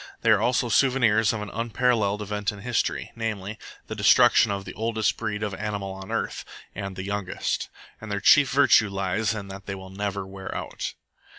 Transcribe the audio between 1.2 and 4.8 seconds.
of an unparalleled event in history, namely, the destruction of the